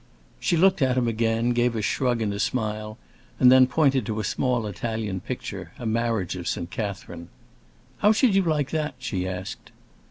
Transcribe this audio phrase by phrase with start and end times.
[0.39, 2.97] She looked at him again, gave a shrug and a smile,
[3.39, 6.71] and then pointed to a small Italian picture, a Marriage of St.
[6.71, 7.29] Catherine.
[7.99, 9.69] "How should you like that?" she asked.